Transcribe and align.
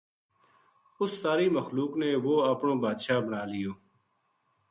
اس 0.99 1.11
ساری 1.21 1.47
مخلوق 1.57 1.91
نے 2.01 2.09
وہ 2.23 2.35
اپنو 2.51 2.73
بادشاہ 2.83 3.19
بنا 3.25 3.41
لیو 3.51 3.71